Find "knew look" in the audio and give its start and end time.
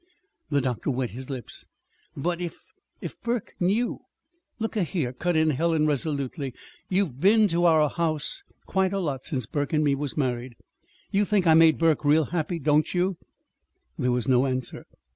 3.59-4.75